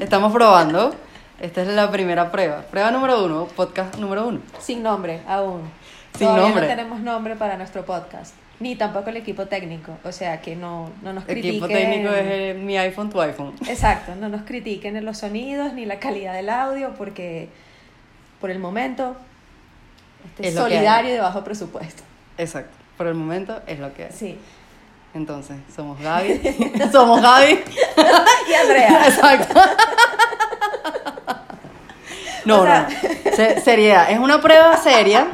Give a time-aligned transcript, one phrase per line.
[0.00, 0.94] Estamos probando.
[1.40, 2.62] Esta es la primera prueba.
[2.62, 4.40] Prueba número uno, podcast número uno.
[4.60, 5.62] Sin nombre, aún.
[6.16, 6.62] Sin Todavía nombre.
[6.62, 8.34] no tenemos nombre para nuestro podcast.
[8.60, 9.96] Ni tampoco el equipo técnico.
[10.04, 11.50] O sea, que no, no nos critiquen.
[11.50, 13.54] Equipo técnico es eh, mi iPhone, tu iPhone.
[13.68, 17.48] Exacto, no nos critiquen en los sonidos ni la calidad del audio porque
[18.40, 19.16] por el momento
[20.24, 22.02] este Es solidario y de bajo presupuesto.
[22.36, 22.76] Exacto.
[22.96, 24.14] Por el momento es lo que es.
[24.14, 24.38] Sí.
[25.18, 26.40] Entonces, somos Gaby.
[26.92, 27.58] somos Gaby.
[28.50, 29.06] y Andrea.
[29.08, 29.60] Exacto.
[32.44, 32.88] No, O sea-
[33.26, 33.34] no.
[33.36, 34.10] Se- seriedad.
[34.10, 35.26] Es una prueba seria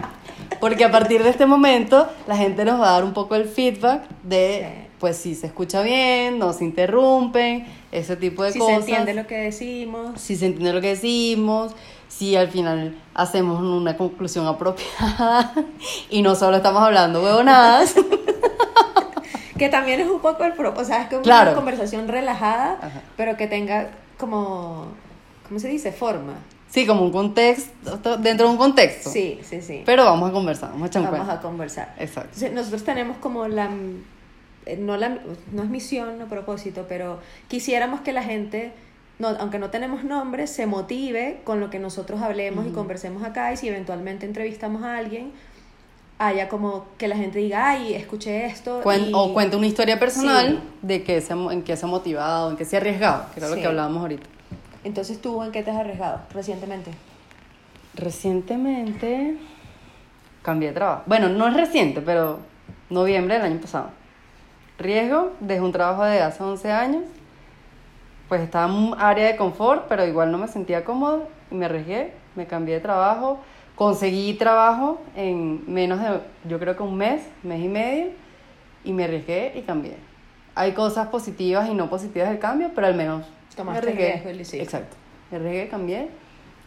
[0.59, 3.45] porque a partir de este momento la gente nos va a dar un poco el
[3.47, 4.89] feedback de, Sí.
[4.98, 8.75] pues, si se escucha bien, no se interrumpen, ese tipo de si cosas.
[8.77, 10.20] se entiende lo que decimos.
[10.20, 11.73] si se entiende lo que decimos,
[12.09, 15.53] si al final hacemos una conclusión apropiada
[16.11, 17.95] y no solo estamos hablando huevonadas.
[19.59, 21.51] Que también es un poco el pro, o sea, es Claro.
[21.51, 23.03] una conversación relajada, Ajá.
[23.17, 24.87] pero que tenga como,
[25.49, 25.93] ¿cómo se dice?
[25.93, 26.35] Forma.
[26.69, 29.09] Sí, como un contexto, dentro de un contexto.
[29.11, 29.83] Sí, sí, sí.
[29.87, 31.95] Pero vamos a conversar, vamos a echar un Vamos a conversar.
[31.98, 32.31] Exacto.
[32.34, 33.70] Entonces, nosotros tenemos como la,
[34.67, 35.19] eh, no, la,
[35.53, 38.73] no es misión, no propósito, pero quisiéramos que la gente,
[39.21, 43.53] no, aunque no tenemos nombre, se motive con lo que nosotros hablemos y conversemos acá
[43.53, 45.31] y si eventualmente entrevistamos a alguien,
[46.19, 48.81] haya como que la gente diga, ay, escuché esto.
[48.83, 50.69] Cuen- y- O cuenta una historia personal Sí.
[50.83, 53.48] de que se, en qué se ha motivado, en qué se ha arriesgado, que era
[53.48, 53.61] lo Sí.
[53.61, 54.27] que hablábamos ahorita.
[54.84, 56.91] Entonces, ¿tú en qué te has arriesgado recientemente?
[57.95, 59.37] Recientemente
[60.43, 61.03] cambié de trabajo.
[61.06, 62.39] Bueno, no es reciente, pero
[62.91, 63.89] noviembre del año pasado.
[64.78, 67.03] Riesgo, dejé un trabajo de hace 11 años.
[68.28, 71.67] Pues estaba en un área de confort, pero igual no me sentía cómodo y me
[71.67, 73.39] arriesgué, me cambié de trabajo.
[73.77, 78.06] Conseguí trabajo en menos de, yo creo que un mes, mes y medio,
[78.84, 79.97] y me arriesgué y cambié.
[80.55, 84.33] Hay cosas positivas y no positivas del cambio, pero al menos Tomaste me arriesgué.
[84.41, 84.62] hiciste.
[84.62, 84.97] Exacto.
[85.31, 86.08] Me arriesgué, cambié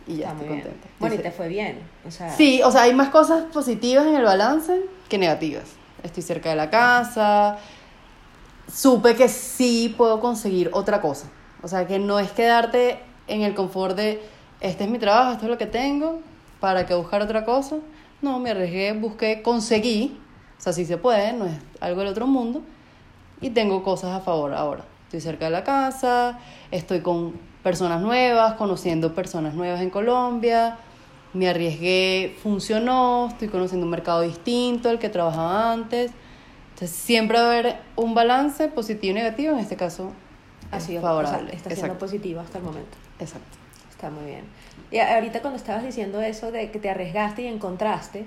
[0.05, 0.61] y ya Está estoy bien.
[0.61, 0.88] contenta.
[0.99, 1.80] Bueno, y te fue bien.
[2.05, 5.65] O sea, Sí, o sea, hay más cosas positivas en el balance que negativas.
[6.03, 7.58] Estoy cerca de la casa,
[8.71, 11.27] supe que sí puedo conseguir otra cosa.
[11.64, 14.21] O sea, que no es quedarte en el confort de,
[14.59, 16.20] este es mi trabajo, esto es lo que tengo,
[16.60, 17.78] para que buscar otra cosa.
[18.22, 20.20] No, me arriesgué, busqué, conseguí.
[20.58, 22.62] O sea, sí se puede, no es algo del otro mundo.
[23.42, 24.86] Y tengo cosas a favor ahora.
[25.04, 26.40] Estoy cerca de la casa,
[26.72, 30.78] estoy con personas nuevas, conociendo personas nuevas en Colombia.
[31.34, 36.12] Me arriesgué, funcionó, estoy conociendo un mercado distinto al que trabajaba antes.
[36.74, 40.12] Entonces, siempre va a haber un balance positivo y negativo, en este caso
[40.72, 41.48] ha sido favorable.
[41.48, 42.06] o sea, está siendo Exacto.
[42.06, 42.98] positivo hasta el momento.
[43.20, 43.58] Exacto.
[43.89, 44.44] Está muy bien.
[44.92, 48.25] Y ahorita cuando estabas diciendo eso de que te arriesgaste y encontraste,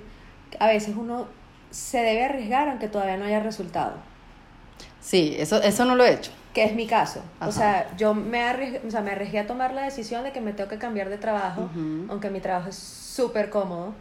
[0.59, 1.27] a veces uno
[1.71, 3.93] se debe arriesgar aunque todavía no haya resultado,
[4.99, 6.31] Sí, eso, eso no lo he hecho.
[6.53, 7.23] que es mi caso.
[7.39, 7.49] Ajá.
[7.49, 10.41] O sea, yo me arriesgué, o sea, me arriesgué a tomar la decisión de que
[10.41, 12.05] me tengo que cambiar de trabajo, Ujú.
[12.09, 13.95] aunque mi trabajo es súper cómodo.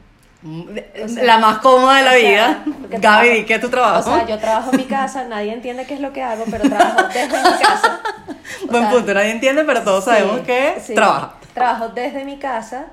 [0.45, 2.65] O sea, la más cómoda de la o sea, vida.
[2.81, 4.11] porque Gaby, ¿di qué es tu trabajo?
[4.11, 6.69] O sea, yo trabajo en mi casa, nadie entiende qué es lo que hago, pero
[6.69, 8.01] trabajo desde mi casa.
[8.71, 10.95] Buen sea, punto, nadie entiende, pero todos sabemos Sí, que sí.
[10.95, 11.35] trabaja.
[11.55, 12.87] Trabajo desde mi casa,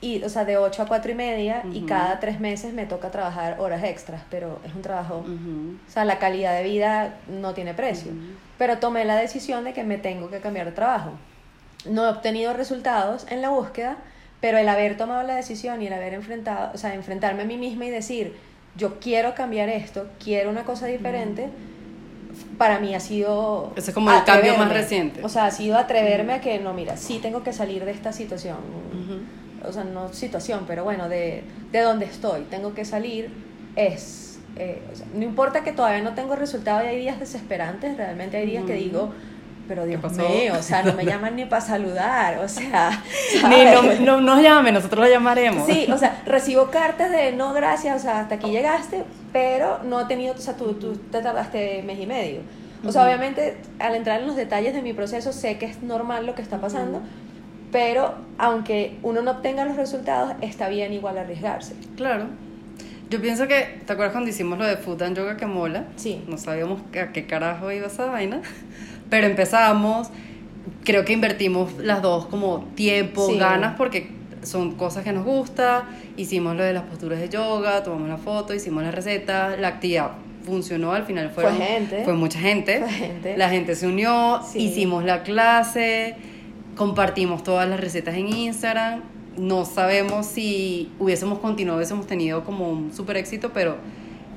[0.00, 3.10] y, o sea, de 8 a 4 y media, y cada tres meses me toca
[3.10, 5.24] trabajar horas extras, pero es un trabajo,
[5.86, 8.12] o sea, la calidad de vida no tiene precio.
[8.56, 11.12] Pero tomé la decisión de que me tengo que cambiar de trabajo.
[11.86, 13.98] No he obtenido resultados en la búsqueda,
[14.40, 17.58] pero el haber tomado la decisión y el haber enfrentado, o sea, enfrentarme a mí
[17.58, 18.36] misma y decir,
[18.76, 21.50] yo quiero cambiar esto, quiero una cosa diferente,
[22.58, 23.72] para mí ha sido...
[23.76, 25.20] Ese es como el cambio más reciente.
[25.22, 28.12] O sea, ha sido atreverme a que, no, mira, sí tengo que salir de esta
[28.12, 28.58] situación.
[29.66, 31.42] O sea, no situación, pero bueno, de,
[31.72, 33.30] de donde estoy, tengo que salir,
[33.76, 34.38] es...
[34.56, 38.38] eh, o sea, no importa que todavía no tengo resultado y hay días desesperantes, realmente
[38.38, 39.12] hay días que digo,
[39.70, 43.04] pero Dios mío, o sea, no me llaman ni para saludar, o sea...
[43.48, 45.64] Ni no, no nos llame, nosotros lo llamaremos.
[45.64, 50.00] Sí, o sea, recibo cartas de no gracias, o sea, hasta aquí llegaste, pero no
[50.00, 52.40] he tenido, o sea, tú, tú te tardaste mes y medio.
[52.84, 53.10] O sea, Ujú.
[53.10, 56.42] obviamente, al entrar en los detalles de mi proceso, sé que es normal lo que
[56.42, 57.00] está pasando,
[57.70, 61.76] pero aunque uno no obtenga los resultados, está bien igual arriesgarse.
[61.94, 62.24] Claro.
[63.08, 65.84] Yo pienso que, ¿te acuerdas cuando hicimos lo de Food and Yoga que mola?
[65.96, 66.24] Sí.
[66.28, 68.40] No sabíamos a qué carajo iba esa vaina.
[69.10, 70.08] Pero empezamos,
[70.84, 73.36] creo que invertimos las dos como tiempo, Sí.
[73.38, 74.10] ganas, porque
[74.42, 75.84] son cosas que nos gusta.
[76.16, 80.12] Hicimos lo de las posturas de yoga, tomamos la foto, hicimos la receta, la actividad
[80.46, 82.04] funcionó, al final fueron, Fue gente.
[82.04, 82.78] Fue mucha gente.
[82.80, 83.36] Fue gente.
[83.36, 84.60] La gente se unió, Sí.
[84.60, 86.16] hicimos la clase,
[86.76, 89.02] compartimos todas las recetas en Instagram.
[89.36, 93.76] No sabemos si hubiésemos continuado, hubiésemos tenido como un super éxito, pero,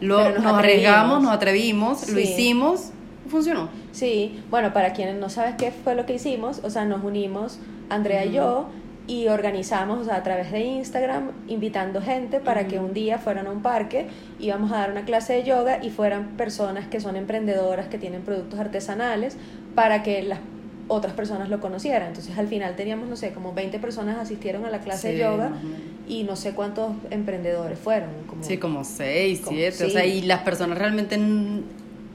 [0.02, 2.92] lo, Pero nos arriesgamos, nos atrevimos, lo hicimos
[3.30, 3.70] funcionó.
[3.92, 7.60] Sí, bueno, para quienes no saben qué fue lo que hicimos, o sea, nos unimos,
[7.90, 8.68] Andrea y yo,
[9.06, 13.48] y organizamos, o sea, a través de Instagram, invitando gente para que un día fueran
[13.48, 14.08] a un parque,
[14.40, 18.22] íbamos a dar una clase de yoga y fueran personas que son emprendedoras, que tienen
[18.22, 19.36] productos artesanales,
[19.76, 20.40] para que las
[20.88, 22.10] otras personas lo conocieran.
[22.10, 25.52] Entonces al final teníamos, no sé, como 20 personas asistieron a la clase de yoga
[26.08, 28.10] y no sé cuántos emprendedores fueron.
[28.28, 29.84] Como, Sí, como seis, Como- siete.
[29.84, 29.94] O sí.
[29.94, 31.18] sea, y las personas realmente,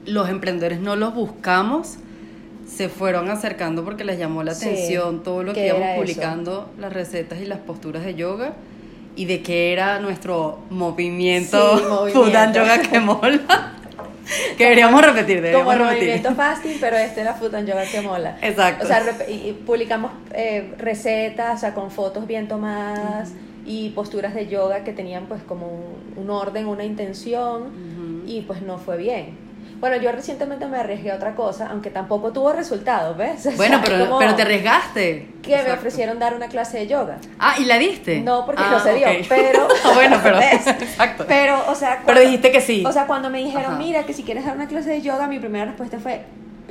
[0.09, 1.97] los emprendedores no los buscamos,
[2.67, 6.01] se fueron acercando porque les llamó la Sí, atención todo lo ¿qué que íbamos eso?
[6.01, 8.53] publicando, las recetas y las posturas de yoga.
[9.15, 12.23] Y de qué era nuestro movimiento, Sí, movimiento.
[12.25, 13.73] Food and Yoga que mola.
[14.57, 15.99] que deberíamos repetir, Como deberíamos el repetir.
[16.09, 18.37] movimiento fasting, pero este era Food and Yoga que mola.
[18.41, 18.85] Exacto.
[18.85, 23.31] O sea, y- publicamos eh, recetas, o sea, con fotos bien tomadas
[23.65, 28.61] y posturas de yoga que tenían pues como un, un orden, una intención y pues
[28.61, 29.48] no fue bien.
[29.79, 33.45] Bueno, yo recientemente me arriesgué a otra cosa, aunque tampoco tuvo resultados, ¿ves?
[33.47, 35.29] O Bueno, sea, pero, como pero te arriesgaste.
[35.41, 35.73] Que me Exacto.
[35.79, 37.17] ofrecieron dar una clase de yoga.
[37.39, 38.19] Ah, ¿y la diste?
[38.21, 39.25] No, porque Ah, no se dio, ok.
[39.29, 39.67] pero...
[39.85, 40.37] Ah, bueno, pero...
[40.37, 40.67] ¿ves?
[40.67, 41.25] Exacto.
[41.27, 41.91] Pero, o sea...
[41.91, 42.83] Pero cuando- dijiste que sí.
[42.85, 43.77] O sea, cuando me dijeron, Ajá.
[43.77, 46.23] mira, que si quieres dar una clase de yoga, mi primera respuesta fue,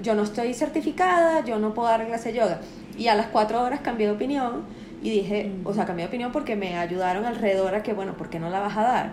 [0.02, 2.58] yo no estoy certificada, yo no puedo dar clase de yoga.
[2.99, 4.64] Y a las cuatro horas cambié de opinión
[5.02, 8.28] y dije, o sea, cambié de opinión porque me ayudaron alrededor a que, bueno, ¿por
[8.28, 9.11] qué no la vas a dar?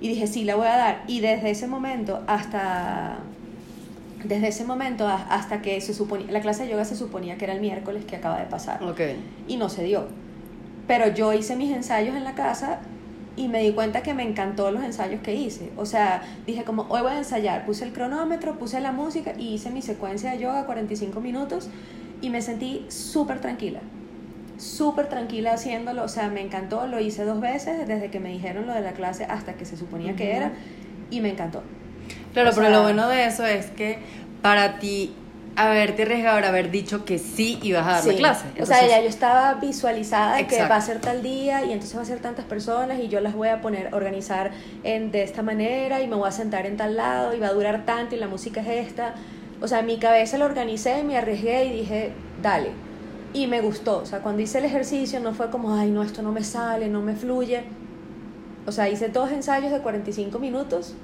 [0.00, 1.04] Y dije, sí, la voy a dar.
[1.06, 3.18] Y desde ese momento hasta...
[4.24, 7.54] Desde ese momento hasta que se suponía, la clase de yoga se suponía que era
[7.54, 9.00] el miércoles que acaba de pasar Ok.
[9.46, 10.08] y no se dio.
[10.88, 12.80] Pero yo hice mis ensayos en la casa
[13.36, 15.70] y me di cuenta que me encantó los ensayos que hice.
[15.76, 19.54] O sea, dije como, hoy voy a ensayar, puse el cronómetro, puse la música y
[19.54, 21.68] hice mi secuencia de yoga 45 minutos
[22.20, 23.78] y me sentí súper tranquila.
[24.58, 28.66] Súper tranquila haciéndolo, o sea, me encantó, lo hice dos veces desde que me dijeron
[28.66, 30.50] lo de la clase hasta que se suponía que era
[31.10, 31.62] y me encantó.
[32.32, 33.98] Claro, O pero sea- lo bueno de eso es que
[34.42, 35.14] para ti
[35.54, 38.16] haberte arriesgado, haber dicho que sí ibas a dar la Sí.
[38.18, 38.44] clase.
[38.60, 41.72] O sea, Entonces, ya yo estaba visualizada de que va a ser tal día y
[41.72, 44.52] entonces va a ser tantas personas y yo las voy a poner, organizar
[44.84, 47.52] en, de esta manera y me voy a sentar en tal lado y va a
[47.52, 49.14] durar tanto y la música es esta.
[49.60, 52.70] O sea, mi cabeza lo organicé, me arriesgué y dije, dale.
[53.38, 53.98] Y me gustó.
[53.98, 56.88] O sea, cuando hice el ejercicio no fue como, ay, no, esto no me sale,
[56.88, 57.62] no me fluye.
[58.66, 60.94] O sea, hice dos ensayos de 45 minutos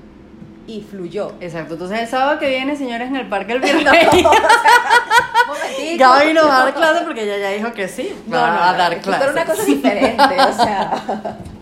[0.66, 1.32] y fluyó.
[1.40, 1.74] Exacto.
[1.74, 3.84] Entonces el sábado que viene, señores, en el Parque El Virrey,
[4.22, 4.34] No, o.
[5.96, 8.12] Gaby nos va a dar clase porque ella ya dijo que sí.
[8.26, 9.22] No, va no, a no, dar clase.
[9.22, 11.38] era una cosa diferente, o sea,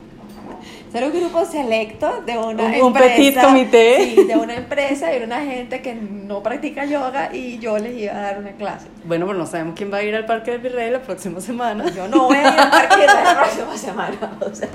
[0.93, 2.85] ser un grupo selecto de una Un- empresa.
[2.87, 4.15] un petit comité.
[4.15, 7.97] Sí, de una empresa y de una gente que no practica yoga y yo les
[7.97, 8.87] iba a dar una clase.
[9.05, 11.87] Bueno, pero no sabemos quién va a ir al Parque del Virrey la próxima semana.
[11.91, 14.69] Yo no voy a ir al parque la próxima semana, o sea,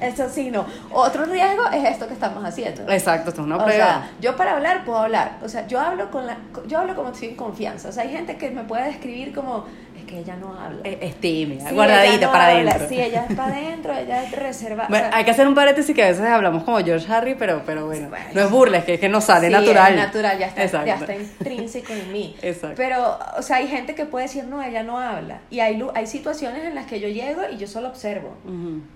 [0.00, 0.64] eso sí, no.
[0.90, 2.90] Otro riesgo es esto que estamos haciendo.
[2.90, 3.84] Exacto, esto es una O prueba.
[3.84, 5.38] sea, yo para hablar puedo hablar.
[5.42, 7.88] O sea, yo hablo con la, yo hablo como sin confianza.
[7.90, 9.64] O sea, hay gente que me puede describir como
[10.06, 10.78] que ella no habla.
[10.84, 12.88] es, es tímida, Sí, guardadita no para adentro.
[12.88, 14.88] Sí, ella es para adentro, ella es reservada.
[14.88, 17.34] Bueno, o sea, hay que hacer un paréntesis que a veces hablamos como George Harry,
[17.34, 18.24] pero, pero bueno, Bueno.
[18.32, 19.92] no es burla, es que, es que nos sale sí, natural.
[19.92, 20.86] es natural, ya está, Exacto.
[20.86, 22.36] ya está intrínseco en mí.
[22.42, 22.74] Exacto.
[22.76, 25.40] Pero, o sea, hay gente que puede decir, no, ella no habla.
[25.50, 28.34] Y hay, hay situaciones en las que yo llego y yo solo observo.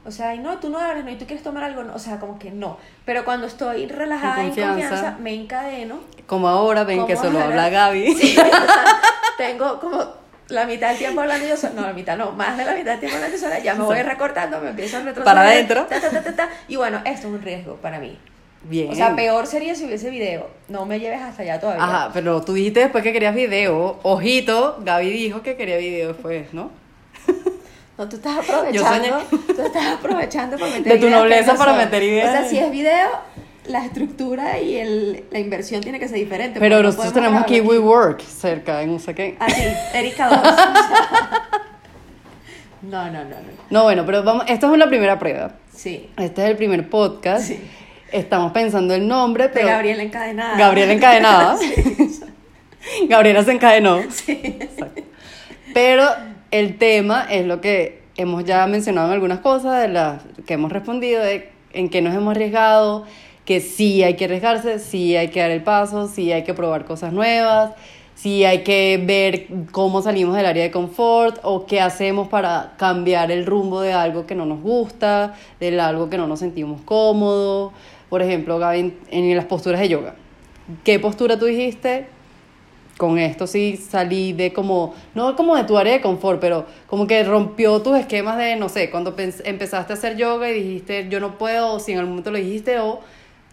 [0.05, 1.95] O sea, y no, tú no hablas, no, y tú quieres tomar algo, no.
[1.95, 2.79] O sea, como que no.
[3.05, 4.89] Pero cuando estoy relajada En en confianza.
[4.89, 6.01] confianza, me encadeno.
[6.27, 7.47] Como ahora ven que solo ahora.
[7.47, 8.15] habla Gaby.
[8.21, 9.01] Sí, o sea,
[9.37, 10.05] tengo como
[10.50, 12.93] la mitad del tiempo hablando yo sola, no, la mitad no, más de la mitad
[12.93, 15.25] del tiempo hablando yo sola, ya me voy recortando, me empiezo a retroceder.
[15.25, 15.86] Para adentro.
[15.86, 18.19] ta, ta, ta, ta, ta, y bueno, esto es un riesgo para mí.
[18.63, 18.91] Bien.
[18.91, 20.48] O sea, peor sería si hubiese video.
[20.69, 21.82] No me lleves hasta allá todavía.
[21.82, 23.98] Ajá, pero tú dijiste después que querías video.
[24.03, 26.70] Ojito, Gaby dijo que quería video después, ¿no?
[27.96, 29.44] No, tú estás Yo aprovechando, soñé.
[29.55, 32.31] tú estás aprovechando para meter De tu nobleza no para meter ideas.
[32.31, 33.10] O sea, si es video,
[33.70, 36.60] la estructura y el, la inversión tiene que ser diferente.
[36.60, 39.36] Pero nosotros tenemos aquí WeWork cerca, en no sé qué.
[39.39, 39.62] Así,
[39.94, 40.39] Erika 2.
[42.82, 43.36] no, no, no, no.
[43.70, 45.53] No, bueno, pero vamos, esta es la primera prueba.
[45.74, 46.10] Sí.
[46.19, 47.46] Este es el primer podcast.
[47.46, 47.60] Sí.
[48.12, 50.58] Estamos pensando el nombre, De pero Gabriela encadenada.
[50.58, 51.58] Gabriela encadenada.
[53.08, 54.00] Gabriela se encadenó.
[54.10, 54.58] Sí.
[55.72, 56.08] Pero
[56.50, 60.72] el tema es lo que hemos ya mencionado en algunas cosas, de las que hemos
[60.72, 63.06] respondido, de en qué nos hemos arriesgado,
[63.44, 66.85] que sí hay que arriesgarse, sí hay que dar el paso, sí hay que probar
[66.85, 67.73] cosas nuevas,
[68.15, 73.31] sí hay que ver cómo salimos del área de confort o qué hacemos para cambiar
[73.31, 77.73] el rumbo de algo que no nos gusta, de algo que no nos sentimos cómodos.
[78.11, 80.15] Por ejemplo, Gaby, en, las posturas de yoga.
[80.85, 82.06] ¿Qué postura tú dijiste?
[82.99, 87.06] con esto sí salí de como, no como de tu área de confort, pero como
[87.06, 91.19] que rompió tus esquemas de, no sé, cuando empezaste a hacer yoga y dijiste, yo
[91.19, 93.01] no puedo, o si en algún momento lo dijiste, o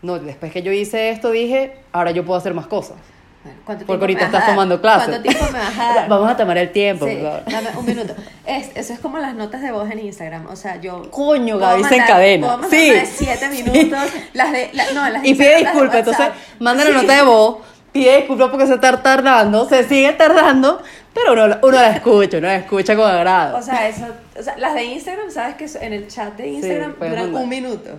[0.01, 2.98] no, después que yo hice esto dije, ahora yo puedo hacer más cosas.
[3.44, 4.56] Bueno, ¿cuánto Porque ahorita me vas a estás dar?
[4.56, 5.08] tomando clases.
[5.10, 6.10] ¿Cuánto tiempo me vas a dar?
[6.10, 7.44] Vamos a tomar el tiempo, Sí, por favor.
[7.50, 8.16] dame un minuto.
[8.46, 10.48] Es- eso es como las notas de voz en Instagram.
[10.48, 11.10] O sea, yo.
[11.12, 12.58] Coño, Gaby se encadena.
[12.58, 12.89] puedo Sí.
[12.92, 14.00] de siete minutos.
[14.34, 14.70] Las de.
[14.74, 16.27] la- no, las de Y pide disculpas, entonces
[16.60, 16.96] manda la Sí.
[16.98, 17.58] nota de voz,
[17.94, 20.82] pide disculpas porque se está tardando, se sigue tardando,
[21.13, 23.58] pero uno, uno la escucha, uno la escucha con agrado.
[23.58, 24.06] O sea, eso,
[24.38, 27.44] o sea, las de Instagram, sabes que en el chat de Instagram duran mandar.
[27.44, 27.92] un minuto.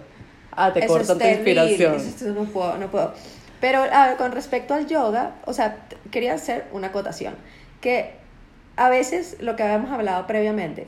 [0.66, 1.94] Ah, te Eso cortan es tu inspiración.
[1.96, 3.12] eso es- no puedo, no puedo.
[3.60, 5.76] Pero a ver, con respecto al yoga, o sea,
[6.10, 7.34] quería hacer una acotación.
[7.80, 8.12] Que
[8.76, 10.86] a veces, lo que habíamos hablado previamente,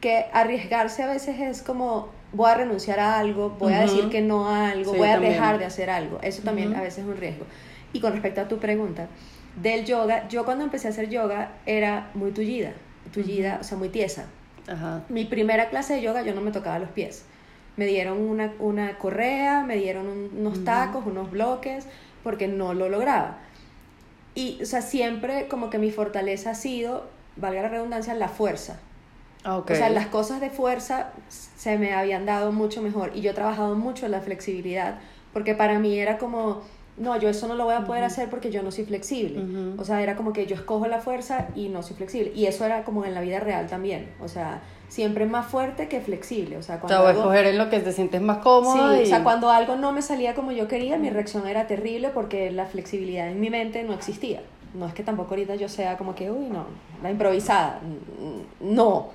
[0.00, 4.20] que arriesgarse a veces es como voy a renunciar a algo, voy a decir que
[4.20, 5.32] no a algo, Sí, voy a también.
[5.34, 6.18] dejar de hacer algo.
[6.22, 7.44] Eso también a veces es un riesgo.
[7.92, 9.06] Y con respecto a tu pregunta
[9.56, 12.72] del yoga, yo cuando empecé a hacer yoga era muy tullida,
[13.12, 14.24] tullida, o sea, muy tiesa.
[14.66, 15.02] Ajá.
[15.08, 17.24] Mi primera clase de yoga yo no me tocaba los pies.
[17.76, 21.86] Me dieron una, una correa, me dieron un- unos tacos, unos bloques,
[22.22, 23.38] porque no lo lograba.
[24.34, 28.78] Y, o sea, siempre como que mi fortaleza ha sido, valga la redundancia, la fuerza.
[29.44, 29.58] Ah.
[29.58, 33.10] O sea, las cosas de fuerza se me habían dado mucho mejor.
[33.14, 34.98] Y yo he trabajado mucho en la flexibilidad,
[35.32, 36.62] porque para mí era como,
[36.98, 39.42] no, yo eso no lo voy a poder hacer porque yo no soy flexible.
[39.78, 42.32] O sea, era como que yo escojo la fuerza y no soy flexible.
[42.34, 44.10] Y eso era como en la vida real también.
[44.20, 46.58] O sea, siempre más fuerte que flexible.
[46.58, 49.00] O sea, cuando sea, voy a escoger en lo que te sientes más Sí, cómoda.
[49.00, 49.04] y...
[49.04, 52.50] o sea, cuando algo no me salía como yo quería, mi reacción era terrible porque
[52.50, 54.42] la flexibilidad en mi mente no existía.
[54.74, 56.66] No es que tampoco ahorita yo sea como que, uy, no,
[57.02, 57.80] la improvisada.
[57.82, 59.08] Mm, No.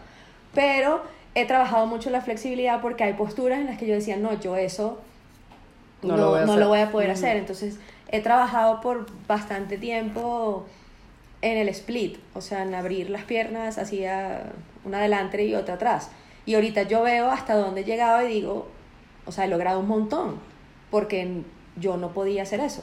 [0.54, 1.02] Pero
[1.36, 4.56] he trabajado mucho la flexibilidad porque hay posturas en las que yo decía, no, yo
[4.56, 4.98] eso
[6.04, 6.64] No no, lo voy a no hacer".
[6.64, 7.38] lo voy a poder hacer.
[7.38, 10.66] Entonces, he trabajado por bastante tiempo
[11.42, 14.44] en el split, o sea, en abrir las piernas hacia
[14.86, 16.10] una adelante y otra atrás.
[16.46, 18.68] Y ahorita yo veo hasta dónde he llegado y digo,
[19.26, 20.40] o sea, he logrado un montón,
[20.90, 21.42] porque
[21.76, 22.82] yo no podía hacer eso.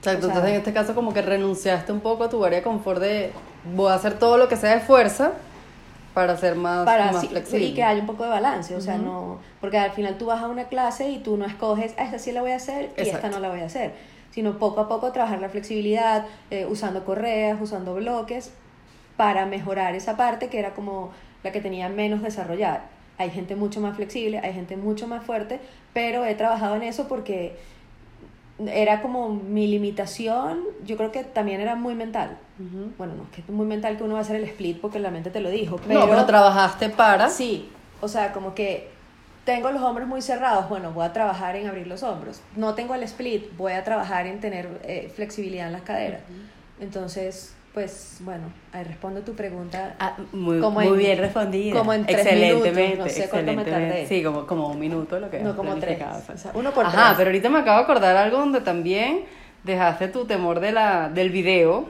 [0.00, 2.28] O sea, tú o sea- entonces en este caso como que renunciaste un poco a
[2.30, 3.32] tu área de confort de
[3.74, 5.32] voy a hacer todo lo que sea de fuerza
[6.16, 7.66] para ser más, para más sí, flexible.
[7.66, 10.42] y que haya un poco de balance, o sea, no, porque al final tú vas
[10.42, 13.02] a una clase y tú no escoges, "Ah, esta sí la voy a hacer y
[13.02, 13.28] esta Exacto.
[13.32, 13.92] no la voy a hacer,
[14.30, 18.50] sino poco a poco trabajar la flexibilidad, eh, usando correas, usando bloques,
[19.18, 21.10] para mejorar esa parte que era como
[21.44, 22.86] la que tenía menos desarrollada.
[23.18, 25.60] Hay gente mucho más flexible, hay gente mucho más fuerte,
[25.92, 27.58] pero he trabajado en eso porque
[28.66, 32.38] era como mi limitación, yo creo que también era muy mental.
[32.58, 34.98] Bueno, no es que es muy mental que uno va a hacer el split porque
[34.98, 37.28] la mente te lo dijo, pero, No, pero trabajaste para...
[37.28, 37.68] Sí,
[38.00, 38.88] o sea, como que
[39.44, 42.40] tengo los hombros muy cerrados, bueno, voy a trabajar en abrir los hombros.
[42.56, 46.20] No tengo el split, voy a trabajar en tener eh, flexibilidad en las caderas.
[46.80, 49.94] Entonces, pues, bueno, ahí respondo tu pregunta.
[49.98, 51.76] Ah, muy, Como muy en- bien respondida.
[51.78, 54.06] como en tres Excelentemente, minutos, no sé cuánto me tardé.
[54.06, 57.04] Sí, como, como un minuto lo que no como tres, o sea, uno por Ajá,
[57.08, 57.16] tres.
[57.18, 59.24] pero ahorita me acabo de acordar algo donde también
[59.64, 61.88] dejaste tu temor de la, del video.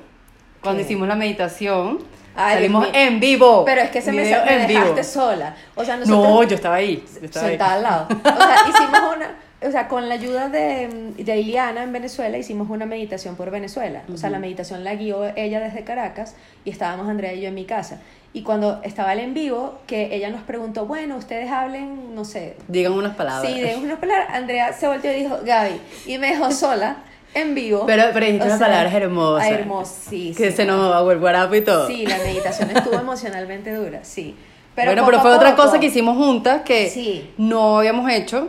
[0.67, 1.99] Cuando hicimos la meditación,
[2.35, 2.93] Ay, salimos mío.
[2.95, 3.65] en vivo.
[3.65, 4.31] Pero es que se me, me
[4.63, 4.81] en vivo.
[4.81, 5.55] dejaste sola.
[5.75, 6.25] O sea, nosotros...
[6.29, 7.03] No, yo estaba ahí.
[7.21, 7.53] Yo estaba ahí.
[7.53, 8.09] sentada al lado.
[8.25, 9.31] O sea, hicimos una,
[9.67, 14.03] o sea, con la ayuda de, de Iliana en Venezuela, hicimos una meditación por Venezuela.
[14.13, 17.55] O sea, la meditación la guió ella desde Caracas y estábamos Andrea y yo en
[17.55, 18.01] mi casa.
[18.35, 22.57] Y cuando estaba el en vivo, que ella nos preguntó, bueno, ustedes hablen, no sé.
[22.69, 23.51] Digan unas palabras.
[23.51, 24.27] Sí, de una palabra.
[24.31, 26.97] Andrea se volteó y dijo, Gaby, y me dejó sola
[27.35, 27.85] en vivo.
[27.87, 29.49] Pero, pero dijiste unas palabras hermosas.
[29.51, 30.37] Hermosísimas.
[30.37, 31.87] Que se nos va el guarapo y todo.
[31.87, 34.35] Sí, la meditación estuvo emocionalmente dura, sí.
[34.75, 37.31] bueno, poco pero a fue otra poco- cosa que hicimos juntas que Sí.
[37.39, 38.49] no habíamos hecho.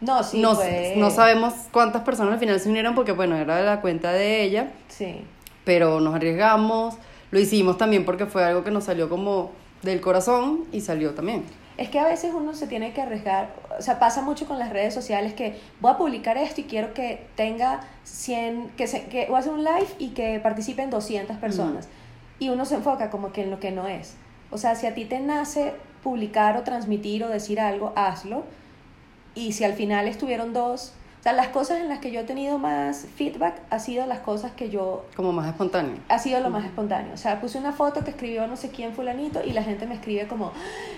[0.00, 0.56] No, sí, no,
[0.96, 4.68] no sabemos cuántas personas al final se unieron porque, bueno, era la cuenta de ella,
[4.88, 5.22] Sí.
[5.64, 6.96] pero nos arriesgamos.
[7.30, 11.44] Lo hicimos también porque fue algo que nos salió como del corazón y salió también.
[11.76, 14.70] Es que a veces uno se tiene que arriesgar, o sea, pasa mucho con las
[14.70, 19.26] redes sociales que voy a publicar esto y quiero que tenga 100, que, se, que
[19.26, 21.88] voy a hacer un live y que participen 200 personas.
[22.38, 24.14] Y uno se enfoca como que en lo que no es.
[24.50, 28.44] O sea, si a ti te nace publicar o transmitir o decir algo, hazlo.
[29.34, 30.94] Y si al final estuvieron dos,
[31.26, 34.52] sea, las cosas en las que yo he tenido más feedback ha sido las cosas
[34.52, 35.96] que yo Como más espontáneo.
[36.08, 37.14] ha sido lo más espontáneo.
[37.14, 39.94] O sea, puse una foto que escribió no sé quién fulanito y la gente me
[39.94, 40.52] escribe como,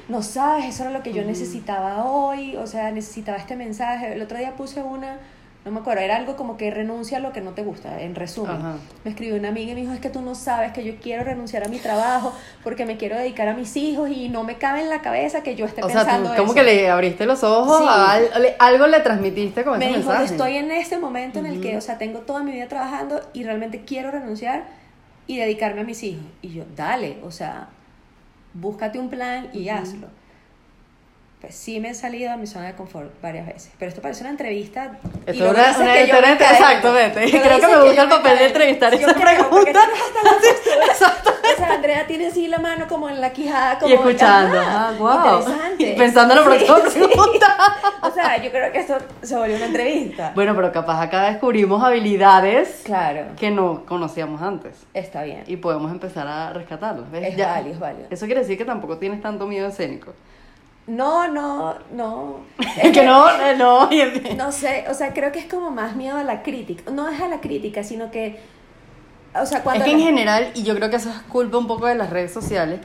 [0.08, 4.12] no sabes, eso era lo que yo necesitaba hoy, o sea, necesitaba este mensaje.
[4.12, 5.18] El otro día puse una,
[5.64, 8.14] no me acuerdo, era algo como que renuncia a lo que no te gusta, en
[8.14, 8.56] resumen.
[8.56, 8.76] Ajá.
[9.04, 11.24] Me escribió una amiga y me dijo, es que tú no sabes que yo quiero
[11.24, 12.32] renunciar a mi trabajo
[12.64, 15.56] porque me quiero dedicar a mis hijos y no me cabe en la cabeza que
[15.56, 16.54] yo esté O sea, pensando tú como eso".
[16.54, 17.84] que le abriste los ojos, Sí.
[17.86, 20.32] a al- le- algo le transmitiste con me ese dijo, mensaje.
[20.32, 23.44] estoy en este momento en el que, o sea, tengo toda mi vida trabajando y
[23.44, 24.64] realmente quiero renunciar
[25.26, 26.24] y dedicarme a mis hijos.
[26.40, 27.68] Y yo, dale, o sea,
[28.54, 30.06] búscate un plan y hazlo.
[31.40, 33.70] Pues sí me he salido de mi zona de confort varias veces.
[33.78, 34.98] Pero esto parece una entrevista.
[35.26, 37.26] y Esto lo es que una, una que yo exactamente.
[37.26, 39.80] Lo Creo que me yo gusta el papel de entrevistar Yo esa creo, pregunta.
[41.58, 43.78] O sea, Andrea tiene así la mano como en la quijada.
[43.78, 44.60] Como Y escuchando.
[44.60, 45.38] Ah, wow.
[45.40, 45.68] Interesante.
[45.92, 46.98] Y pensando en la Sí, próxima sí.
[47.00, 47.56] pregunta.
[48.02, 50.32] O sea, yo creo que esto se volvió una entrevista.
[50.34, 54.86] Bueno, pero capaz acá descubrimos habilidades Claro, que no conocíamos antes.
[54.94, 55.44] está bien.
[55.46, 57.10] Y podemos empezar a rescatarlas.
[57.10, 57.28] ¿ves?
[57.28, 58.06] Es válido, es válido.
[58.10, 60.12] Eso quiere decir que tampoco tienes tanto miedo escénico.
[60.88, 62.40] No, no, no.
[62.82, 63.26] Es que no,
[63.56, 63.88] no.
[63.92, 66.90] y- No sé, o sea, creo que es como más miedo a la crítica.
[66.90, 68.40] No es a la crítica, sino que.
[69.40, 69.84] O sea, cuando.
[69.84, 72.08] Es que en general, y yo creo que eso es culpa un poco de las
[72.10, 72.80] redes sociales,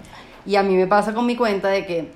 [0.46, 2.12] y a mí me pasa con mi cuenta de que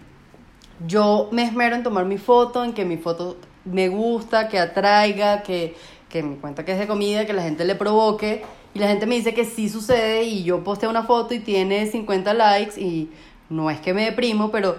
[0.85, 5.41] yo me esmero en tomar mi foto, en que mi foto me gusta, que atraiga,
[5.41, 5.75] que,
[6.09, 9.05] que mi cuenta que es de comida, que la gente le provoque, y la gente
[9.05, 13.09] me dice que sí sucede, y yo posteo una foto y tiene 50 likes, y
[13.49, 14.75] no es que me deprimo, pero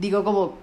[0.00, 0.54] digo como,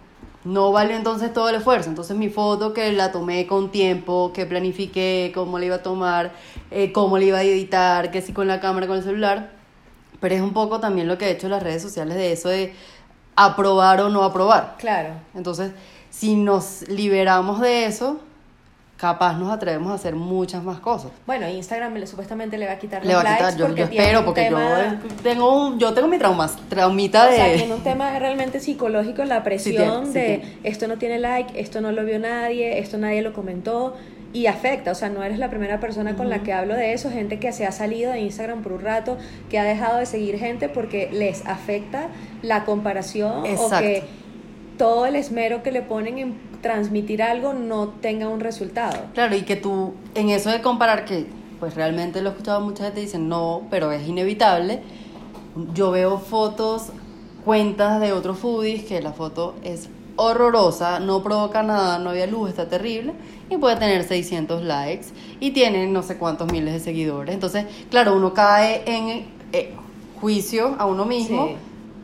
[0.44, 1.89] no valió entonces todo el esfuerzo.
[1.89, 6.32] Entonces mi foto que la tomé con tiempo, que planifiqué cómo la iba a tomar,
[6.72, 9.51] eh, cómo la iba a editar, que si con la cámara, con el celular.
[10.20, 12.50] Pero es un poco también lo que he hecho en las redes sociales de eso
[12.50, 12.74] de
[13.36, 14.75] aprobar o no aprobar.
[14.79, 15.13] Claro.
[15.36, 15.72] Entonces,
[16.10, 18.20] si nos liberamos de eso,
[18.97, 21.11] capaz nos atrevemos a hacer muchas más cosas.
[21.27, 23.65] Bueno, Instagram le- supuestamente le va a quitar Le los va a quitar, likes yo,
[23.67, 27.25] porque yo tiene espero, un porque tema- yo tengo, un- yo tengo mi traumas, traumita
[27.27, 27.35] O de...
[27.35, 31.79] sea, tiene un tema realmente psicológico, la presión tiene, de esto no tiene like, esto
[31.79, 33.95] no lo vio nadie, esto nadie lo comentó
[34.33, 37.09] y afecta, o sea, no eres la primera persona con la que hablo de eso,
[37.09, 39.17] gente que se ha salido de Instagram por un rato,
[39.49, 42.07] que ha dejado de seguir gente porque les afecta
[42.41, 43.77] la comparación o Exacto.
[43.79, 44.03] que
[44.77, 48.98] todo el esmero que le ponen en transmitir algo no tenga un resultado.
[49.13, 51.25] Claro, y que tú, en eso de comparar, que
[51.60, 54.81] pues realmente lo he escuchado mucha gente dice no, pero es inevitable.
[55.74, 56.88] Yo veo fotos,
[57.43, 62.50] cuentas de otros foodies que la foto es horrorosa, no provoca nada, no había luz,
[62.50, 63.13] está terrible,
[63.50, 65.07] y puede tener 600 likes
[65.39, 67.34] y tiene no sé cuántos miles de seguidores.
[67.34, 69.74] Entonces, claro, uno cae en eh,
[70.19, 71.55] juicio a uno mismo, Sí.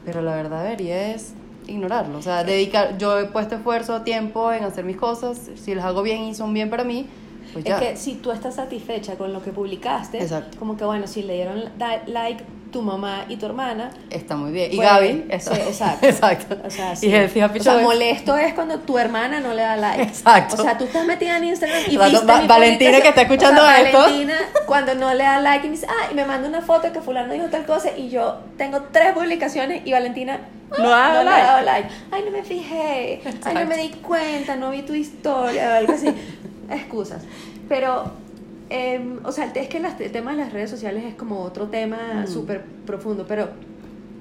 [0.06, 1.34] pero la verdad debería es
[1.67, 2.17] ignorarlo.
[2.17, 6.02] O sea, dedicar, yo he puesto esfuerzo, tiempo en hacer mis cosas, si las hago
[6.02, 7.08] bien y son bien para mí,
[7.52, 7.78] pues ya.
[7.78, 10.58] Es que si tú estás satisfecha con lo que publicaste, Exacto.
[10.58, 11.63] como que bueno, si le dieron
[12.08, 14.73] like tu mamá y tu hermana, Está muy bien.
[14.73, 15.55] Y Pues, Gaby está.
[15.55, 16.05] sí, exacto.
[16.09, 16.57] exacto.
[16.65, 17.09] O sea, Y sí.
[17.09, 20.01] Healthy Happy O sea, molesto es cuando tu hermana no le da like.
[20.03, 20.55] Exacto.
[20.55, 23.62] O sea, tú estás metida en Instagram y viste Va- mi Valentina, que está escuchando
[23.62, 23.97] o sea, esto.
[23.99, 26.91] Valentina, cuando no le da like y me dice, ah, y me manda una foto
[26.91, 30.39] que fulano dijo tal cosa y yo tengo tres publicaciones y Valentina
[30.71, 31.41] ah, No ha dado le like.
[31.41, 31.89] ha dado like.
[32.12, 33.21] Ay, no me fijé.
[33.45, 36.07] Ay, no me di cuenta, no vi tu historia o algo así.
[36.71, 37.21] Excusas.
[37.69, 38.22] Pero...
[38.69, 41.67] eh, o sea, es que las- el tema de las redes sociales es como otro
[41.67, 42.28] tema Mm.
[42.28, 43.49] súper profundo, pero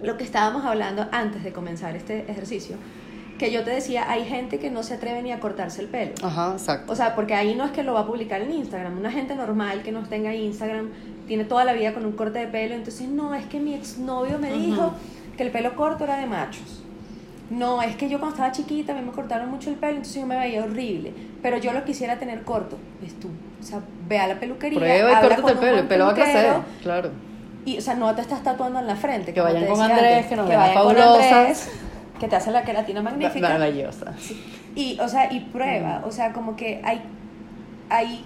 [0.02, 2.76] lo que estábamos hablando antes de comenzar este ejercicio,
[3.38, 6.12] que yo te decía, hay gente que no se atreve ni a cortarse el pelo.
[6.22, 6.92] Ajá, exacto.
[6.92, 8.98] O sea, porque ahí no es que lo va a publicar en Instagram.
[8.98, 10.90] Una gente normal que no tenga Instagram
[11.26, 12.74] tiene toda la vida con un corte de pelo.
[12.74, 14.92] Entonces, no, es que mi exnovio me dijo
[15.36, 16.81] que el pelo corto era de machos.
[17.52, 20.20] No, es que yo cuando estaba chiquita a mí me cortaron mucho el pelo, entonces
[20.20, 21.12] yo me veía horrible.
[21.42, 22.78] Pero yo lo quisiera tener corto.
[23.00, 23.28] Ves tú.
[23.60, 24.78] O sea, ve a la peluquería.
[24.78, 25.78] Prueba y córtate el pelo.
[25.78, 26.54] El pelo va a crecer.
[26.82, 27.10] Claro.
[27.64, 29.34] y, o sea, no te estás tatuando en la frente.
[29.34, 31.32] Que vayan con Andrés, antes, que nos vean vayan con fabulosas.
[31.32, 31.70] Andrés,
[32.18, 33.48] que te hace la queratina magnífica.
[33.48, 34.14] Maravillosa.
[34.74, 37.02] Y, o sea, y prueba, o sea, como que hay,
[37.90, 38.24] hay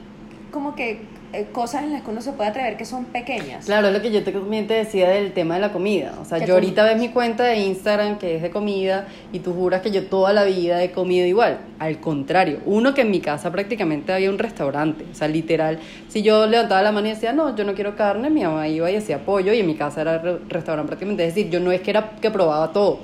[0.52, 3.66] como que eh, cosas en las que uno se puede atrever que son pequeñas.
[3.66, 6.14] Claro, es lo que yo también te decía del tema de la comida.
[6.20, 9.52] O sea, yo ahorita ves mi cuenta de Instagram que es de comida y tú
[9.52, 11.58] juras que yo toda la vida he comido igual.
[11.78, 15.04] Al contrario, uno que en mi casa prácticamente había un restaurante.
[15.10, 18.30] O sea, literal, si yo levantaba la mano y decía, no, yo no quiero carne,
[18.30, 21.26] mi mamá iba y hacía pollo y en mi casa era re- restaurante prácticamente.
[21.26, 23.00] Es decir, yo no es que era que probaba todo.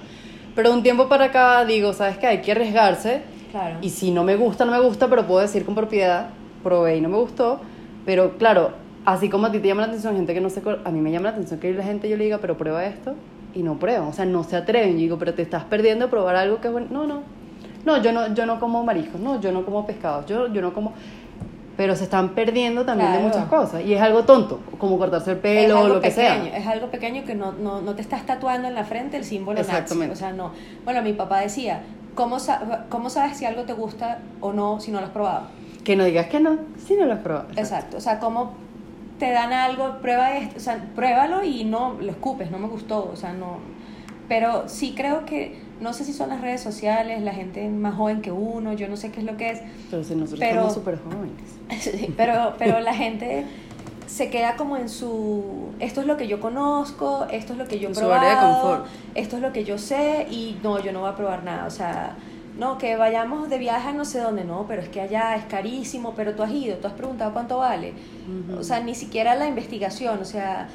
[0.55, 2.27] Pero de un tiempo para acá digo, ¿sabes qué?
[2.27, 3.23] Hay que arriesgarse.
[3.51, 3.77] Claro.
[3.83, 6.29] Y si no me gusta, no me gusta, pero puedo decir con propiedad,
[6.63, 7.61] probé y no me gustó.
[8.05, 8.71] Pero claro,
[9.05, 10.63] así como a ti te llama la atención gente que no se...
[10.85, 13.15] A mí me llama la atención que la gente yo le diga, pero prueba esto.
[13.55, 14.93] Y no prueban, o sea, no se atreven.
[14.93, 16.89] Yo digo, pero te estás perdiendo probar algo que es bueno.
[16.91, 17.23] No, no.
[17.85, 20.73] No, yo no, yo no como mariscos, no, yo no como pescados, yo, yo no
[20.73, 20.93] como...
[21.77, 23.83] Pero se están perdiendo también de muchas cosas.
[23.83, 26.45] Y es algo tonto, como cortarse el pelo o lo que sea.
[26.57, 29.59] es algo pequeño que no, no, no te estás tatuando en la frente el símbolo
[29.59, 29.71] nazi.
[29.71, 30.13] Exactamente.
[30.13, 30.53] O sea, no.
[30.85, 31.81] Bueno, mi papá decía,
[32.15, 35.47] ¿cómo, sa- ¿cómo sabes si algo te gusta o no si no lo has probado?
[35.85, 37.49] Que no digas que no, si no lo has probado.
[37.57, 37.97] Exacto.
[37.97, 38.53] O sea, ¿cómo
[39.19, 43.09] te dan algo, prueba esto, o sea, pruébalo y no lo escupes, no me gustó,
[43.13, 43.59] o sea, no.
[44.29, 48.21] Pero sí creo que, no sé si son las redes sociales, la gente más joven
[48.23, 50.75] que uno, yo no sé qué es lo que es, Pero si nosotros Pero- somos
[50.75, 51.59] súper jóvenes.
[51.81, 53.45] Sí, pero, pero la gente
[54.07, 57.79] se queda como en su, esto es lo que yo conozco, esto es lo que
[57.79, 58.87] yo he En su área de probado, confort.
[59.15, 61.71] esto es lo que yo sé y no, yo no voy a probar nada, o
[61.71, 62.17] sea,
[62.59, 65.45] no, que vayamos de viaje a no sé dónde, no, pero es que allá es
[65.47, 67.95] carísimo, pero tú has ido, tú has preguntado cuánto vale.
[68.59, 70.69] O sea, ni siquiera la investigación, o sea,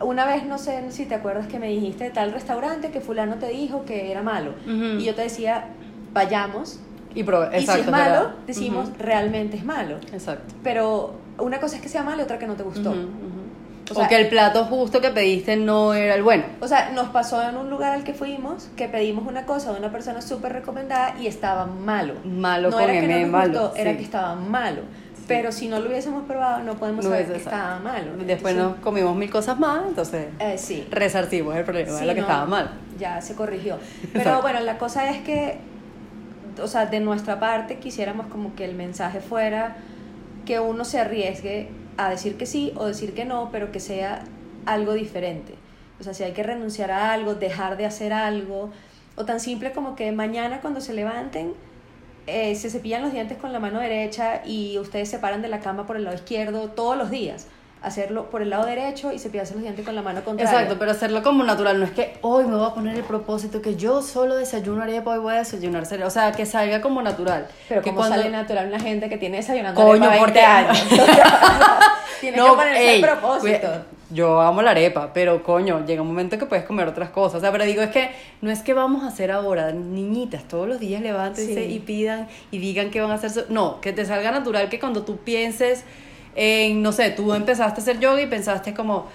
[0.00, 3.36] una vez no sé si te acuerdas que me dijiste de tal restaurante que fulano
[3.36, 4.52] te dijo que era malo.
[4.66, 5.66] Y yo te decía,
[6.12, 6.80] vayamos.
[7.14, 8.34] Y, probe- y si exacto, es malo, ¿verdad?
[8.46, 9.96] decimos, realmente es malo.
[10.12, 10.54] Exacto.
[10.62, 12.92] Pero una cosa es que sea malo y otra que no te gustó.
[13.94, 16.44] O que el plato justo que pediste no era el bueno.
[16.60, 19.78] O sea, nos pasó en un lugar al que fuimos que pedimos una cosa de
[19.78, 22.14] una persona súper recomendada y estaba malo.
[22.24, 23.96] Malo no con era que no nos malo, gustó, era sí.
[23.96, 24.82] que estaba malo.
[25.26, 28.16] Pero si no lo hubiésemos probado, no podemos No saber que estaba malo.
[28.16, 30.86] Después Entonces, nos comimos mil cosas más, entonces eh, sí.
[30.90, 32.70] resarcimos el problema de lo que no, estaba mal.
[32.98, 33.78] Ya se corrigió.
[34.12, 35.58] Pero bueno, la cosa es que,
[36.60, 39.76] o sea, de nuestra parte quisiéramos como que el mensaje fuera
[40.44, 44.24] que uno se arriesgue a decir que sí o decir que no, pero que sea
[44.66, 45.54] algo diferente.
[45.98, 48.70] O sea, si hay que renunciar a algo, dejar de hacer algo,
[49.16, 51.52] o tan simple como que mañana cuando se levanten,
[52.26, 55.60] eh, se cepillan los dientes con la mano derecha y ustedes se paran de la
[55.60, 57.46] cama por el lado izquierdo todos los días.
[57.82, 60.52] Hacerlo por el lado derecho y cepillarse los dientes con la mano contraria.
[60.52, 63.62] Exacto, pero hacerlo como natural, no es que hoy me voy a poner el propósito
[63.62, 67.00] que yo solo desayuno arepa, hoy voy a desayunar cereal, o sea, que salga como
[67.00, 67.46] natural.
[67.70, 70.78] Pero que como sale natural una gente que tiene desayunando Coño, arepa 20 porque- años.
[72.20, 73.68] tiene que ponerse ey, el propósito.
[74.12, 77.36] Yo amo la arepa, pero coño, llega un momento que puedes comer otras cosas.
[77.38, 78.10] O sea, pero digo, es que
[78.42, 81.72] no es que vamos a hacer ahora, niñitas, todos los días levántense Sí.
[81.72, 83.46] y pidan y digan que van a hacer.
[83.50, 85.84] No, que te salga natural que cuando tú pienses
[86.34, 89.06] en, no sé, tú empezaste a hacer yoga y pensaste como,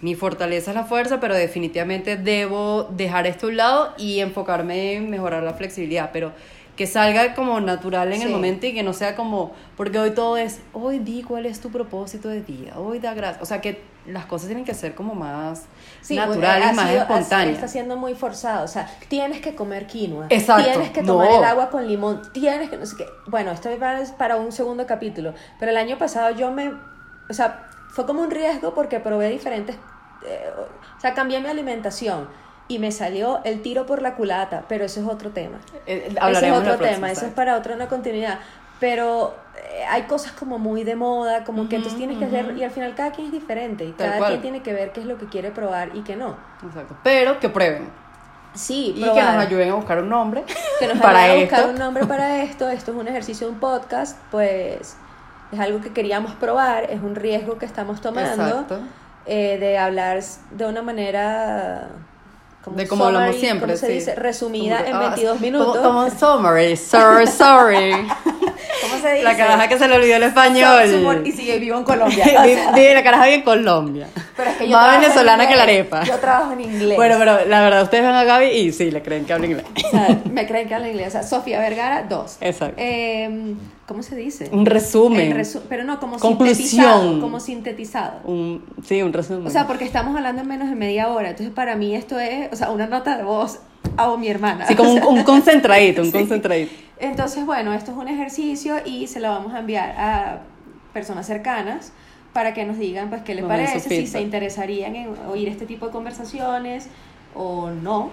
[0.00, 4.94] mi fortaleza es la fuerza, pero definitivamente debo dejar esto a un lado y enfocarme
[4.94, 6.10] en mejorar la flexibilidad.
[6.12, 6.32] Pero
[6.76, 10.36] que salga como natural en el momento y que no sea como, porque hoy todo
[10.36, 13.42] es, hoy di cuál es tu propósito de día, hoy da gracias.
[13.42, 15.64] O sea, que las cosas tienen que ser como más
[16.02, 17.54] Sí, naturales, ha más sido- espontáneas.
[17.54, 18.64] Está siendo muy forzado.
[18.64, 20.26] O sea, tienes que comer quinoa.
[20.30, 21.38] Exacto, Tienes que tomar no.
[21.38, 22.20] el agua con limón.
[22.32, 23.06] Tienes que no sé qué.
[23.28, 25.32] Bueno, esto es para, es para un segundo capítulo.
[25.58, 26.72] Pero el año pasado yo me.
[27.30, 29.76] O sea, fue como un riesgo porque probé diferentes.
[30.26, 30.50] eh,
[30.96, 32.28] o sea, cambié mi alimentación.
[32.68, 34.64] Y me salió el tiro por la culata.
[34.68, 35.58] Pero eso es otro tema.
[35.86, 38.38] Eh, Ese es otro próxima, tema, eso es para otra una continuidad.
[38.80, 42.64] Pero eh, hay cosas como muy de moda, como que entonces tienes que hacer, y
[42.64, 44.30] al final cada quien es diferente, y Tal cada cual.
[44.30, 46.36] quien tiene que ver qué es lo que quiere probar y qué no.
[46.66, 46.96] Exacto.
[47.02, 47.88] Pero que prueben.
[48.54, 50.44] Sí, Y que nos ayuden a buscar un nombre
[50.78, 51.54] Que nos para ayuden a esto.
[51.56, 52.68] buscar un nombre para esto.
[52.68, 54.96] Esto es un ejercicio de un podcast, pues
[55.52, 58.78] es algo que queríamos probar, es un riesgo que estamos tomando Exacto.
[59.26, 60.20] eh, de hablar
[60.52, 61.88] de una manera
[62.64, 63.92] como De como hablamos siempre, ¿cómo se sí.
[63.92, 64.14] dice?
[64.14, 65.76] Resumida Como que, en ah, 22 como- minutos.
[65.78, 67.92] Como, un summary, sorry, sorry.
[68.82, 69.22] ¿Cómo se dice?
[69.24, 70.82] La caraja que se le olvidó el español.
[70.94, 72.24] Humor- y sigue vivo en Colombia.
[72.74, 74.08] Vive la caraja vive en Colombia.
[74.36, 76.02] pero es que yo Más venezolana que la arepa.
[76.04, 76.96] Yo trabajo en inglés.
[76.96, 79.64] Bueno, pero la verdad, ustedes ven a Gaby y sí, le creen que habla inglés.
[79.86, 81.08] O sea, me creen que habla inglés.
[81.08, 82.36] O sea, Sofía Vergara, dos.
[82.40, 82.74] Exacto.
[82.78, 83.54] Eh,
[83.86, 84.48] ¿Cómo se dice?
[84.50, 85.36] Un resumen.
[85.36, 86.56] Resu- pero no, como Conclusión.
[86.56, 87.20] sintetizado.
[87.20, 88.20] Como sintetizado.
[88.24, 89.46] Un, sí, un resumen.
[89.46, 91.30] O sea, porque estamos hablando en menos de media hora.
[91.30, 93.58] Entonces, para mí esto es, o sea, una nota de voz
[93.96, 94.66] a mi hermana.
[94.66, 96.12] sí, como un, O concentradito, un Sí.
[96.18, 96.72] concentradito.
[96.98, 100.38] Entonces, bueno, esto es un ejercicio y se lo vamos a enviar a
[100.92, 101.92] personas cercanas
[102.32, 105.86] para que nos digan, pues, qué les parece, si se interesarían en oír este tipo
[105.86, 106.88] de conversaciones
[107.34, 108.10] o no.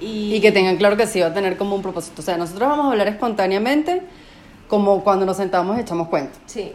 [0.00, 2.22] Y, Y que tengan claro que sí va a tener como un propósito.
[2.22, 4.02] O sea, nosotros vamos a hablar espontáneamente,
[4.68, 6.38] como cuando nos sentamos y echamos cuenta.
[6.46, 6.72] Sí.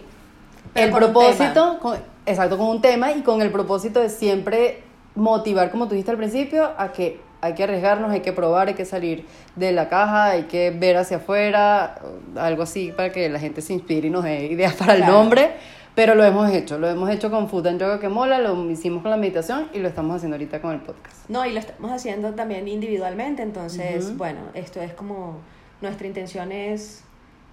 [0.73, 4.83] Pero el con propósito, con- exacto, con un tema y con el propósito de siempre
[5.15, 8.73] motivar, como tú dijiste al principio, a que hay que arriesgarnos, hay que probar, hay
[8.73, 9.25] que salir
[9.57, 11.99] de la caja, hay que ver hacia afuera,
[12.37, 15.51] algo así para que la gente se inspire y nos dé ideas para el nombre.
[15.93, 19.01] Pero lo hemos hecho, lo hemos hecho con Food and Yoga que mola, lo hicimos
[19.01, 21.29] con la meditación y lo estamos haciendo ahorita con el podcast.
[21.29, 25.39] No, y lo estamos haciendo también individualmente, entonces, bueno, esto es como
[25.81, 27.03] nuestra intención es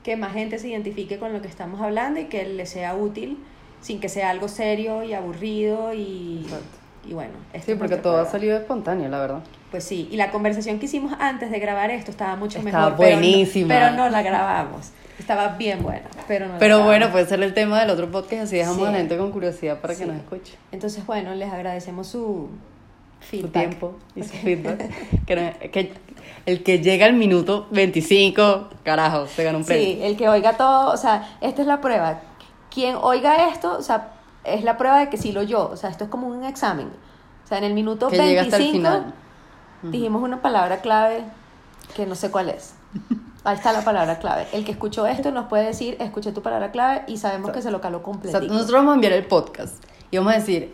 [0.04, 3.38] que más gente se identifique con lo que estamos hablando y que le sea útil
[3.80, 6.79] sin que sea algo serio y aburrido y, Exacto.
[7.08, 7.32] Y bueno.
[7.52, 9.40] esta Sí, porque todo ha salido espontáneo, la verdad.
[9.70, 12.98] Pues sí, y la conversación que hicimos antes de grabar esto estaba mucho Estaba mejor.
[12.98, 13.68] pero no- buenísima.
[13.68, 14.90] Pero no, la grabamos.
[15.18, 17.12] Estaba bien buena, pero no la Pero bueno, grabamos.
[17.12, 18.86] puede ser el tema del otro podcast, así dejamos Sí.
[18.86, 20.00] a la gente con curiosidad para Sí.
[20.00, 20.54] que nos escuche.
[20.72, 22.48] Entonces, bueno, les agradecemos su
[23.20, 23.52] su feedback.
[23.52, 24.78] tiempo y su feedback.
[25.26, 25.92] que, no- que
[26.46, 29.84] el que llega al minuto 25, carajo, se gana un premio.
[29.84, 32.20] Sí, el que oiga todo, o sea, esta es la prueba.
[32.72, 34.12] Quien oiga esto, o sea,
[34.54, 35.68] es la prueba de que sí lo oyó.
[35.68, 36.88] O sea, esto es como un examen.
[37.44, 39.14] O sea, en el minuto que llega hasta el 25 final.
[39.82, 41.24] dijimos una palabra clave
[41.94, 42.74] que no sé cuál es.
[43.44, 44.46] Ahí está la palabra clave.
[44.52, 47.70] El que escuchó esto nos puede decir, escuché tu palabra clave y sabemos que se
[47.70, 50.72] lo caló O sea, nosotros vamos a enviar el podcast y vamos a decir,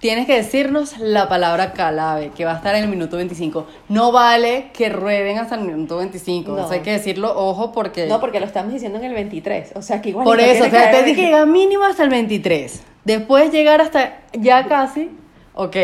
[0.00, 3.66] tienes que decirnos la palabra clave, que va a estar en el minuto 25.
[3.88, 6.50] No vale que rueden hasta el minuto 25.
[6.50, 6.64] No.
[6.64, 8.06] Eso hay que decirlo, ojo, porque...
[8.08, 9.72] No, porque lo estamos diciendo en el 23.
[9.76, 10.24] O sea, que igual.
[10.24, 12.82] Por eso, o sea, te dije que mínimo hasta el 23.
[13.04, 15.10] Después llegar hasta ya casi,
[15.54, 15.76] ok,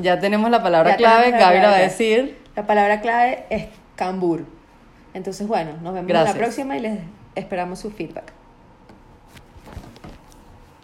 [0.00, 2.38] ya tenemos la palabra Ya clave, Gaby la va a decir.
[2.56, 4.44] La palabra clave es cambur.
[5.12, 6.98] Entonces, bueno, nos vemos en la próxima y les
[7.36, 8.32] esperamos su feedback.